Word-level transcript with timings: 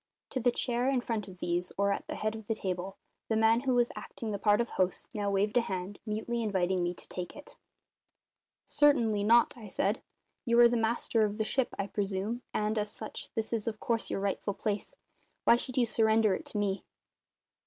To 0.31 0.39
the 0.39 0.49
chair 0.49 0.89
in 0.89 0.99
front 0.99 1.27
of 1.27 1.37
these, 1.37 1.71
or 1.77 1.91
at 1.91 2.07
the 2.07 2.15
head 2.15 2.33
of 2.33 2.47
the 2.47 2.55
table, 2.55 2.97
the 3.29 3.35
man 3.35 3.59
who 3.59 3.75
was 3.75 3.91
acting 3.95 4.31
the 4.31 4.39
part 4.39 4.59
of 4.59 4.69
host 4.71 5.13
now 5.13 5.29
waved 5.29 5.57
a 5.57 5.61
hand, 5.61 5.99
mutely 6.07 6.41
inviting 6.41 6.81
me 6.81 6.95
to 6.95 7.07
take 7.07 7.35
it. 7.35 7.55
"Certainly 8.65 9.23
not," 9.23 9.53
I 9.55 9.67
said. 9.67 10.01
"You 10.43 10.59
are 10.59 10.67
the 10.67 10.75
master 10.75 11.23
of 11.23 11.37
the 11.37 11.45
ship, 11.45 11.75
I 11.77 11.85
presume, 11.85 12.41
and, 12.51 12.79
as 12.79 12.89
such, 12.89 13.29
this 13.35 13.53
is 13.53 13.67
of 13.67 13.79
course 13.79 14.09
your 14.09 14.19
rightful 14.21 14.55
place. 14.55 14.95
Why 15.43 15.55
should 15.55 15.77
you 15.77 15.85
surrender 15.85 16.33
it 16.33 16.47
to 16.47 16.57
me?" 16.57 16.83